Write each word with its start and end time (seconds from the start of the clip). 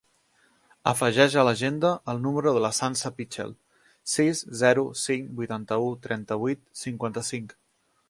Afegeix 0.91 1.35
a 1.41 1.43
l'agenda 1.47 1.91
el 2.13 2.23
número 2.23 2.55
de 2.57 2.63
la 2.65 2.73
Sança 2.79 3.13
Pichel: 3.19 3.55
sis, 4.17 4.43
zero, 4.65 4.89
cinc, 5.05 5.31
vuitanta-u, 5.43 5.97
trenta-vuit, 6.09 6.69
cinquanta-cinc. 6.87 7.59